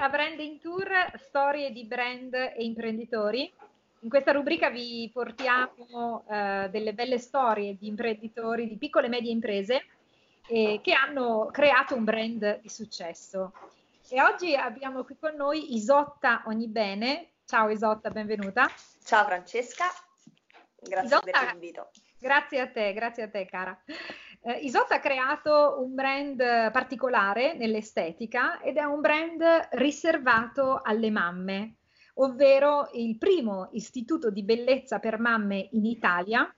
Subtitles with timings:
[0.00, 3.52] a Branding Tour, storie di brand e imprenditori.
[4.00, 9.30] In questa rubrica vi portiamo eh, delle belle storie di imprenditori di piccole e medie
[9.30, 9.84] imprese
[10.46, 13.52] eh, che hanno creato un brand di successo.
[14.08, 17.32] E oggi abbiamo qui con noi Isotta Ognibene.
[17.44, 18.70] Ciao Isotta, benvenuta.
[19.04, 19.84] Ciao Francesca,
[20.80, 21.90] grazie Isotta, per l'invito.
[22.18, 23.78] Grazie a te, grazie a te cara.
[24.42, 31.74] Eh, Isotta ha creato un brand particolare nell'estetica ed è un brand riservato alle mamme,
[32.14, 36.50] ovvero il primo istituto di bellezza per mamme in Italia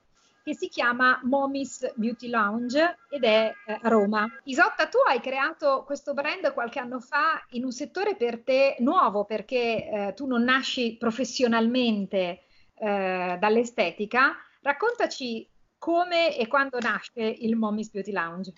[0.44, 4.26] che si chiama Mommy's Beauty Lounge ed è eh, a Roma.
[4.44, 9.24] Isotta, tu hai creato questo brand qualche anno fa in un settore per te nuovo
[9.24, 12.42] perché eh, tu non nasci professionalmente
[12.74, 14.36] eh, dall'estetica.
[14.60, 15.48] Raccontaci
[15.82, 18.52] come e quando nasce il Mommy's Beauty Lounge?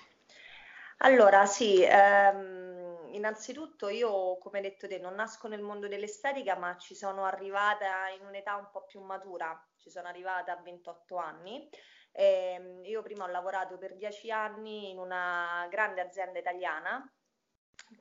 [0.98, 6.94] Allora, sì, ehm, innanzitutto io, come detto te, non nasco nel mondo dell'estetica, ma ci
[6.94, 11.66] sono arrivata in un'età un po' più matura, ci sono arrivata a 28 anni.
[12.12, 17.10] Eh, io prima ho lavorato per 10 anni in una grande azienda italiana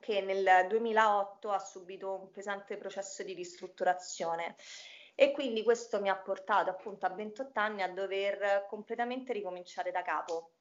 [0.00, 4.56] che nel 2008 ha subito un pesante processo di ristrutturazione
[5.14, 10.02] e quindi questo mi ha portato appunto a 28 anni a dover completamente ricominciare da
[10.02, 10.54] capo.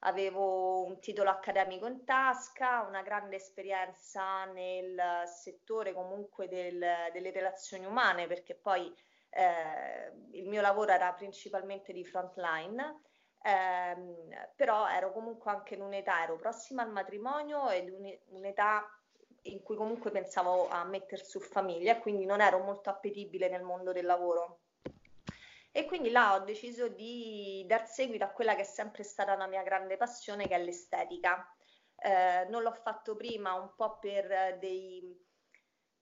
[0.00, 7.86] Avevo un titolo accademico in tasca, una grande esperienza nel settore comunque del, delle relazioni
[7.86, 8.94] umane, perché poi
[9.30, 13.00] eh, il mio lavoro era principalmente di frontline,
[13.42, 17.88] ehm, però ero comunque anche in un'età, ero prossima al matrimonio ed
[18.28, 18.86] un'età
[19.52, 23.62] in cui comunque pensavo a mettere su famiglia e quindi non ero molto appetibile nel
[23.62, 24.60] mondo del lavoro.
[25.70, 29.46] E quindi là ho deciso di dar seguito a quella che è sempre stata una
[29.46, 31.46] mia grande passione, che è l'estetica.
[31.96, 35.22] Eh, non l'ho fatto prima un po' per dei,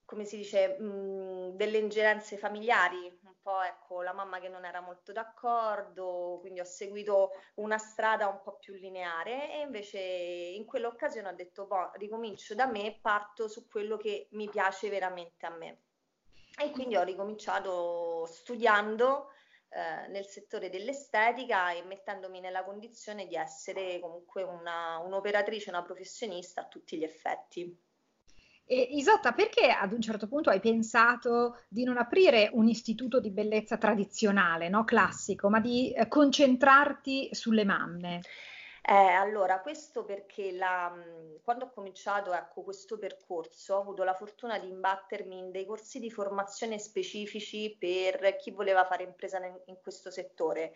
[0.04, 3.13] come si dice, mh, delle ingerenze familiari,
[3.44, 8.40] po' ecco la mamma che non era molto d'accordo, quindi ho seguito una strada un
[8.42, 13.68] po' più lineare e invece in quell'occasione ho detto, boh, ricomincio da me, parto su
[13.68, 15.82] quello che mi piace veramente a me.
[16.58, 19.28] E quindi ho ricominciato studiando
[19.68, 26.62] eh, nel settore dell'estetica e mettendomi nella condizione di essere comunque una, un'operatrice, una professionista
[26.62, 27.83] a tutti gli effetti.
[28.66, 33.30] E Isotta, perché ad un certo punto hai pensato di non aprire un istituto di
[33.30, 34.84] bellezza tradizionale, no?
[34.84, 38.20] classico, ma di eh, concentrarti sulle mamme?
[38.86, 44.12] Eh, allora, questo perché la, mm, quando ho cominciato ecco, questo percorso ho avuto la
[44.12, 49.58] fortuna di imbattermi in dei corsi di formazione specifici per chi voleva fare impresa in,
[49.66, 50.74] in questo settore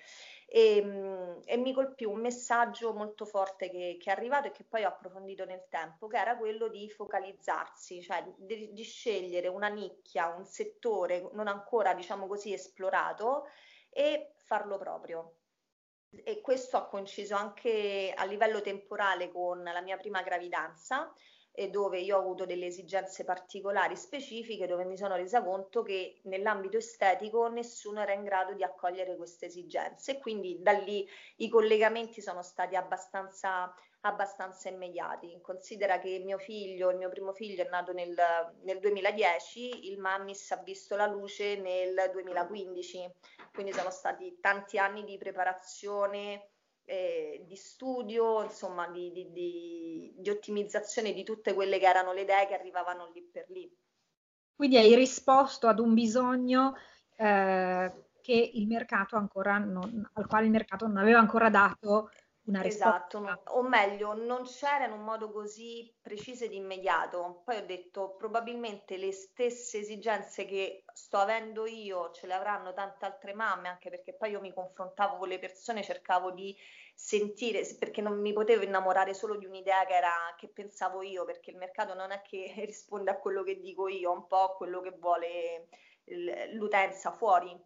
[0.50, 4.64] e, mm, e, mi colpì un messaggio molto forte che, che, è arrivato e che
[4.64, 9.68] poi ho approfondito nel tempo, che era quello di focalizzarsi, cioè di, di scegliere una
[9.68, 13.44] nicchia, un settore non ancora, diciamo così, esplorato
[13.90, 15.34] e farlo proprio.
[16.24, 21.12] E questo ha coinciso anche a livello temporale con la mia prima gravidanza
[21.58, 26.20] e dove io ho avuto delle esigenze particolari specifiche dove mi sono resa conto che
[26.22, 31.04] nell'ambito estetico nessuno era in grado di accogliere queste esigenze e quindi da lì
[31.38, 35.40] i collegamenti sono stati abbastanza abbastanza immediati.
[35.42, 38.14] Considera che mio figlio, il mio primo figlio è nato nel,
[38.62, 43.12] nel 2010, il Mammis ha visto la luce nel 2015,
[43.52, 46.50] quindi sono stati tanti anni di preparazione,
[46.88, 52.22] eh, di studio, insomma di, di, di, di ottimizzazione di tutte quelle che erano le
[52.22, 53.70] idee che arrivavano lì per lì.
[54.54, 56.74] Quindi hai risposto ad un bisogno
[57.16, 62.10] eh, che il mercato ancora non, al quale il mercato non aveva ancora dato
[62.48, 63.18] una risposta.
[63.20, 67.42] Esatto, o meglio, non c'era in un modo così preciso ed immediato.
[67.44, 73.04] Poi ho detto, probabilmente le stesse esigenze che sto avendo io ce le avranno tante
[73.04, 76.56] altre mamme, anche perché poi io mi confrontavo con le persone, cercavo di
[76.94, 81.50] sentire, perché non mi potevo innamorare solo di un'idea che era che pensavo io, perché
[81.50, 84.80] il mercato non è che risponde a quello che dico io, un po' a quello
[84.80, 85.68] che vuole
[86.52, 87.56] l'utenza fuori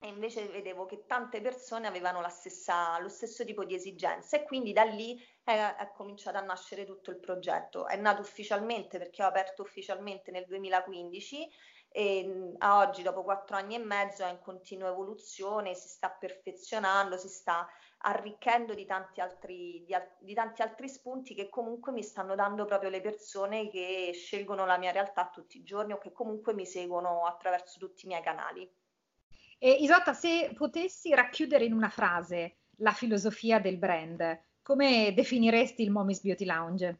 [0.00, 4.72] e invece vedevo che tante persone avevano stessa, lo stesso tipo di esigenze e quindi
[4.72, 7.86] da lì è, è, cominciato a nascere tutto il progetto.
[7.86, 11.48] È nato ufficialmente perché ho aperto ufficialmente nel 2015
[11.90, 17.16] e a oggi dopo quattro anni e mezzo è in continua evoluzione, si sta perfezionando,
[17.16, 17.66] si sta
[18.00, 22.90] arricchendo di tanti altri, di, di tanti altri spunti che comunque mi stanno dando proprio
[22.90, 27.24] le persone che scelgono la mia realtà tutti i giorni o che comunque mi seguono
[27.24, 28.70] attraverso tutti i miei canali.
[29.60, 35.90] E Isotta, se potessi racchiudere in una frase la filosofia del brand, come definiresti il
[35.90, 36.98] Mommy's Beauty Lounge?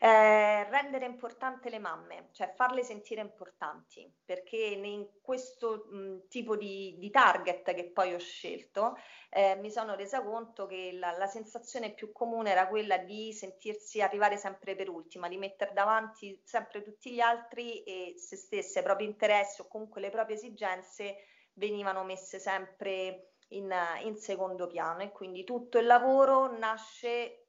[0.00, 6.94] Eh, rendere importante le mamme, cioè farle sentire importanti, perché in questo mh, tipo di,
[6.98, 8.96] di, target che poi ho scelto
[9.28, 14.00] eh, mi sono resa conto che la, la, sensazione più comune era quella di sentirsi
[14.00, 18.84] arrivare sempre per ultima, di mettere davanti sempre tutti gli altri e se stesse, i
[18.84, 21.16] propri interessi o comunque le proprie esigenze
[21.58, 23.72] venivano messe sempre in,
[24.04, 27.48] in secondo piano e quindi tutto il lavoro nasce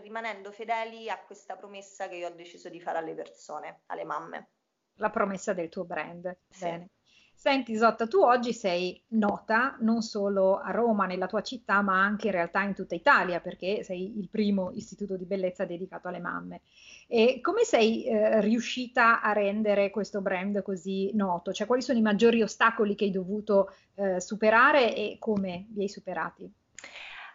[0.00, 4.50] rimanendo fedeli a questa promessa che io ho deciso di fare alle persone, alle mamme.
[4.94, 6.36] La promessa del tuo brand.
[6.48, 6.64] Sì.
[6.64, 6.90] Bene.
[7.40, 12.26] Senti Isotta, tu oggi sei nota non solo a Roma, nella tua città, ma anche
[12.26, 16.60] in realtà in tutta Italia, perché sei il primo istituto di bellezza dedicato alle mamme.
[17.08, 21.54] E come sei eh, riuscita a rendere questo brand così noto?
[21.54, 25.88] Cioè, quali sono i maggiori ostacoli che hai dovuto eh, superare e come li hai
[25.88, 26.52] superati?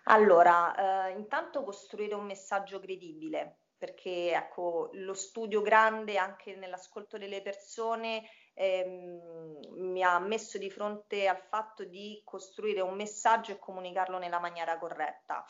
[0.04, 7.42] Allora, eh, intanto costruire un messaggio credibile, perché ecco, lo studio grande anche nell'ascolto delle
[7.42, 8.22] persone
[8.56, 14.40] ehm, mi ha messo di fronte al fatto di costruire un messaggio e comunicarlo nella
[14.40, 15.46] maniera corretta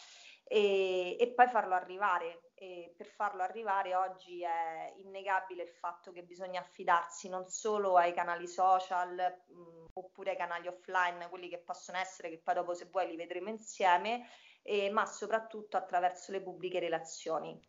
[0.48, 2.42] e, e poi farlo arrivare.
[2.57, 8.13] E per farlo arrivare oggi è innegabile il fatto che bisogna affidarsi non solo ai
[8.13, 12.86] canali social mh, oppure ai canali offline, quelli che possono essere, che poi dopo se
[12.86, 14.25] vuoi li vedremo insieme,
[14.62, 17.60] eh, ma soprattutto attraverso le pubbliche relazioni.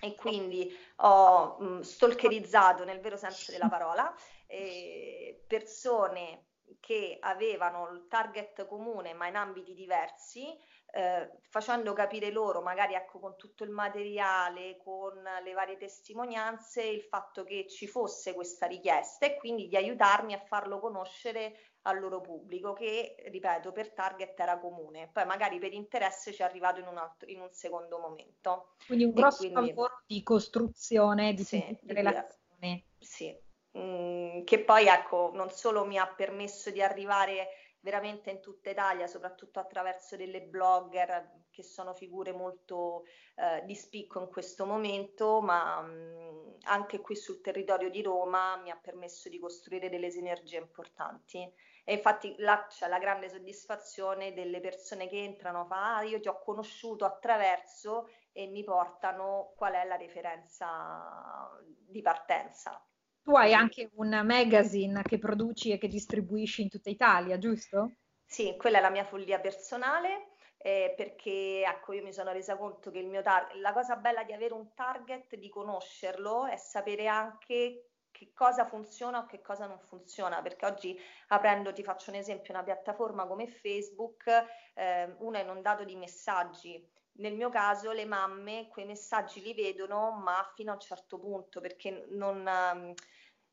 [0.00, 4.12] E quindi ho mh, stalkerizzato nel vero senso della parola
[4.54, 6.46] eh, persone
[6.80, 10.46] che avevano il target comune ma in ambiti diversi,
[10.92, 17.02] eh, facendo capire loro, magari ecco, con tutto il materiale, con le varie testimonianze, il
[17.02, 22.20] fatto che ci fosse questa richiesta e quindi di aiutarmi a farlo conoscere al loro
[22.20, 26.86] pubblico che, ripeto, per target era comune, poi magari per interesse ci è arrivato in
[26.86, 28.74] un, altro, in un secondo momento.
[28.86, 32.86] Quindi un grosso quindi, lavoro di costruzione di sì, relazioni.
[32.98, 33.36] Sì,
[33.76, 37.48] mm, che poi ecco, non solo mi ha permesso di arrivare
[37.84, 43.04] veramente in tutta Italia, soprattutto attraverso delle blogger che sono figure molto
[43.36, 48.56] eh, di spicco in questo momento, ma mh, mm, anche qui sul territorio di Roma
[48.56, 51.46] mi ha permesso di costruire delle sinergie importanti.
[51.84, 56.28] E infatti là c'è la grande soddisfazione delle persone che entrano, fa ah, io ti
[56.28, 62.82] ho conosciuto attraverso e mi portano qual è la referenza di partenza.
[63.24, 67.96] Tu hai anche un magazine che produci e che distribuisci in tutta Italia, giusto?
[68.26, 70.28] Sì, quella è la mia follia personale.
[70.58, 74.24] Eh, perché ecco, io mi sono resa conto che il mio target, la cosa bella
[74.24, 79.66] di avere un target, di conoscerlo, è sapere anche che cosa funziona o che cosa
[79.66, 80.98] non funziona, perché oggi
[81.28, 84.26] aprendo, ti faccio un esempio, una piattaforma come Facebook,
[84.74, 86.90] eh, uno è inondato di messaggi.
[87.16, 91.60] Nel mio caso le mamme quei messaggi li vedono, ma fino a un certo punto,
[91.60, 92.94] perché non, eh,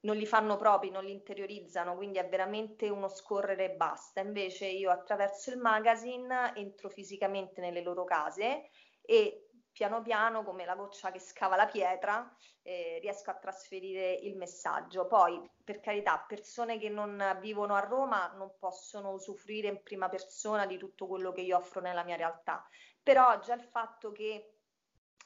[0.01, 4.21] non li fanno propri, non li interiorizzano, quindi è veramente uno scorrere e basta.
[4.21, 8.69] Invece io attraverso il magazine entro fisicamente nelle loro case
[9.01, 14.35] e piano piano, come la goccia che scava la pietra, eh, riesco a trasferire il
[14.35, 15.07] messaggio.
[15.07, 20.65] Poi, per carità, persone che non vivono a Roma non possono usufruire in prima persona
[20.65, 22.67] di tutto quello che io offro nella mia realtà,
[23.01, 24.57] però già il fatto che,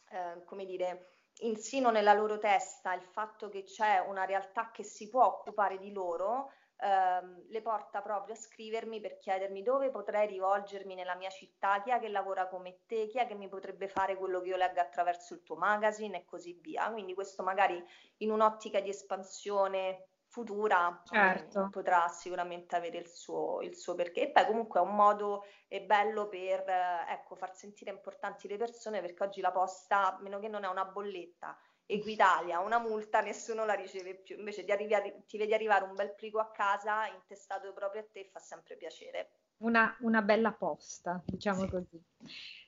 [0.09, 1.09] eh, come dire,
[1.39, 5.91] insino nella loro testa il fatto che c'è una realtà che si può occupare di
[5.91, 11.81] loro, ehm, le porta proprio a scrivermi per chiedermi dove potrei rivolgermi nella mia città,
[11.81, 14.57] chi è che lavora come te, chi è che mi potrebbe fare quello che io
[14.57, 16.91] leggo attraverso il tuo magazine e così via.
[16.91, 17.83] Quindi questo magari
[18.17, 21.59] in un'ottica di espansione futura certo.
[21.65, 24.23] mh, potrà sicuramente avere il suo, il suo, perché.
[24.23, 28.57] E poi comunque è un modo è bello per eh, ecco, far sentire importanti le
[28.57, 33.21] persone perché oggi la posta, a meno che non è una bolletta, Equitalia, una multa,
[33.21, 34.37] nessuno la riceve più.
[34.37, 34.95] Invece ti, arrivi,
[35.27, 39.29] ti vedi arrivare un bel plico a casa intestato proprio a te fa sempre piacere.
[39.57, 41.69] Una, una bella posta, diciamo sì.
[41.69, 42.03] così.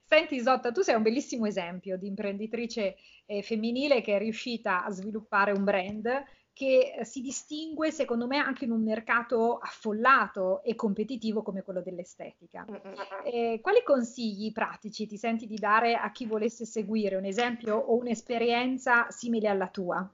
[0.03, 2.95] Senti Isotta, tu sei un bellissimo esempio di imprenditrice
[3.25, 6.07] eh, femminile che è riuscita a sviluppare un brand
[6.57, 12.65] che si distingue secondo me anche in un mercato affollato e competitivo come quello dell'estetica.
[13.23, 17.95] Eh, quali consigli pratici ti senti di dare a chi volesse seguire un esempio o
[17.97, 20.09] un'esperienza simile alla tua?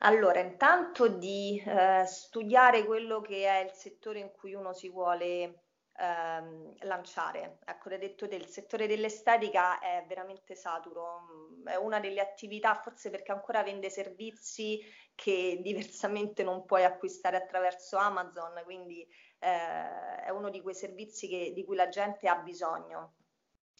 [0.00, 5.62] Allora, intanto di eh, studiare quello che è il settore in cui uno si vuole
[5.98, 7.58] ehm, lanciare.
[7.64, 13.10] Ecco, l'hai detto il settore dell'estetica è veramente saturo, mm, è una delle attività, forse
[13.10, 14.80] perché ancora vende servizi
[15.14, 19.02] che diversamente non puoi acquistare attraverso Amazon, quindi
[19.38, 23.14] eh, è uno di quei servizi che, di cui la gente ha bisogno.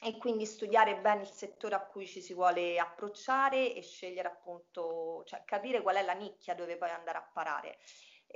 [0.02, 5.22] e quindi studiare bene il settore a cui ci si vuole approcciare e scegliere appunto,
[5.24, 7.78] cioè capire qual è la nicchia dove poi andare a parare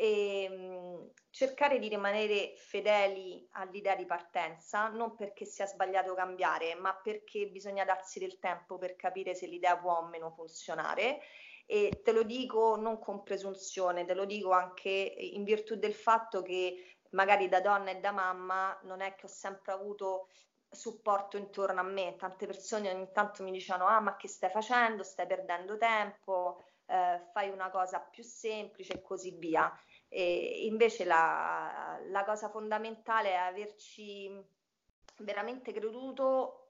[0.02, 6.94] e mh, cercare di rimanere fedeli all'idea di partenza, non perché sia sbagliato cambiare, ma
[7.02, 11.20] perché bisogna darsi del tempo per capire se l'idea può o meno funzionare.
[11.66, 16.40] E te lo dico non con presunzione, te lo dico anche in virtù del fatto
[16.42, 20.28] che magari da donna e da mamma non è che ho sempre avuto
[20.68, 22.16] supporto intorno a me.
[22.16, 25.02] Tante persone ogni tanto mi dicevano: Ah, ma che stai facendo?
[25.02, 29.72] Stai perdendo tempo, eh, fai una cosa più semplice e così via.
[30.12, 34.28] E invece la, la cosa fondamentale è averci
[35.18, 36.66] veramente creduto,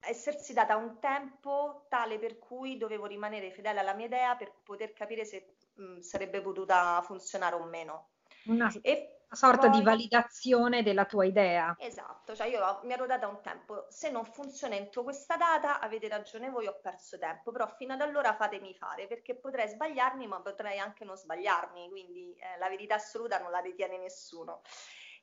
[0.00, 4.92] essersi data un tempo tale per cui dovevo rimanere fedele alla mia idea per poter
[4.92, 8.10] capire se mh, sarebbe potuta funzionare o meno.
[8.44, 11.74] Una, e sorta poi, di validazione della tua idea.
[11.78, 16.08] Esatto, cioè io mi ero data un tempo, se non funziona entro questa data avete
[16.08, 20.40] ragione voi, ho perso tempo, però fino ad allora fatemi fare perché potrei sbagliarmi ma
[20.40, 24.62] potrei anche non sbagliarmi, quindi eh, la verità assoluta non la detiene nessuno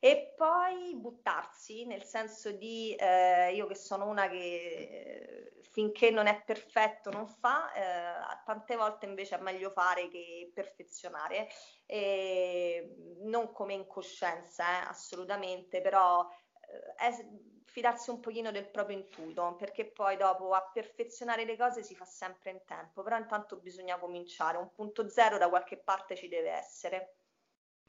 [0.04, 6.42] e poi buttarsi, nel senso di eh, io che sono una che finché non è
[6.42, 11.46] perfetto non fa, eh, tante volte invece è meglio fare che perfezionare,
[11.86, 17.28] e non come incoscienza eh, assolutamente, però eh, è
[17.66, 22.06] fidarsi un pochino del proprio intuito, perché poi dopo a perfezionare le cose si fa
[22.06, 26.50] sempre in tempo, però intanto bisogna cominciare, un punto zero da qualche parte ci deve
[26.50, 27.18] essere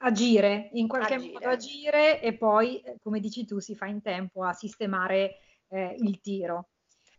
[0.03, 1.33] agire, in qualche agire.
[1.33, 5.37] modo agire e poi, eh, come dici tu, si fa in tempo a sistemare
[5.69, 6.69] eh, il tiro.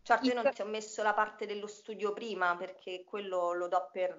[0.05, 3.89] Certo, io non ti ho messo la parte dello studio prima perché quello lo do
[3.91, 4.15] per,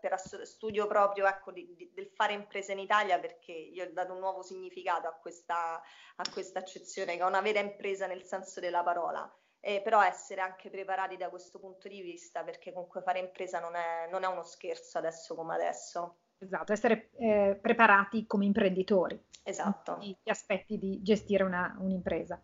[0.00, 4.14] per studio proprio ecco, di, di, del fare impresa in Italia perché io ho dato
[4.14, 8.58] un nuovo significato a questa, a questa accezione che è una vera impresa nel senso
[8.58, 9.32] della parola.
[9.60, 13.76] Eh, però essere anche preparati da questo punto di vista perché comunque fare impresa non
[13.76, 16.16] è, non è uno scherzo adesso come adesso.
[16.38, 19.20] Esatto, essere eh, preparati come imprenditori.
[19.42, 19.98] Esatto.
[20.00, 22.40] Gli aspetti di gestire una, un'impresa.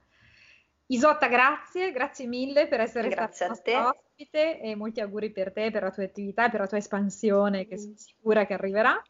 [0.87, 5.83] Isotta, grazie, grazie mille per essere grazie stata ospite e molti auguri per te, per
[5.83, 9.03] la tua attività e per la tua espansione che sono sicura che arriverà.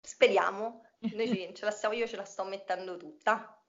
[0.00, 0.82] Speriamo,
[1.14, 3.60] Noi ce la stiamo, io ce la sto mettendo tutta.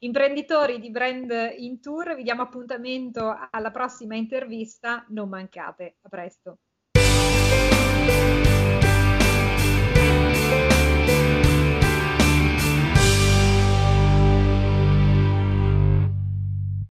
[0.00, 6.58] Imprenditori di brand in tour, vi diamo appuntamento alla prossima intervista, non mancate, a presto.